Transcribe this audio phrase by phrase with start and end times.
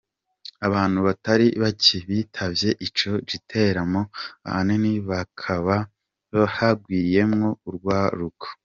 [0.67, 4.01] Abantu batari bake bitavye ico giteramo,
[4.47, 5.75] ahanini hakaba
[6.55, 8.47] hagwiriyemwo urwaruka.